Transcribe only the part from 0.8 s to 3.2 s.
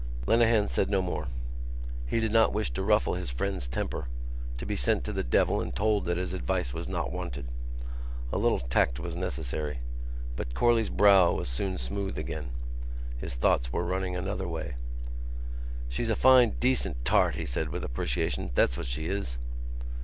no more. He did not wish to ruffle